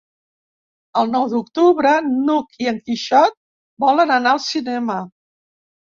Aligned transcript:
El 1.01 1.11
nou 1.15 1.27
d'octubre 1.33 1.91
n'Hug 2.07 2.59
i 2.65 2.71
en 2.71 2.79
Quixot 2.87 3.39
volen 3.87 4.15
anar 4.19 4.37
al 4.39 4.45
cinema. 4.47 4.97